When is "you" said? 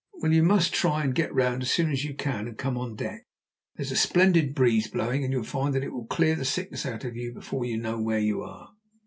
0.33-0.41, 2.03-2.15, 7.15-7.31, 7.65-7.77, 8.17-8.41